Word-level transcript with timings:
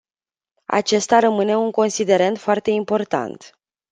Acesta 0.73 1.19
rămâne 1.19 1.57
un 1.57 1.71
considerent 1.71 2.37
foarte 2.39 2.69
important. 2.69 3.57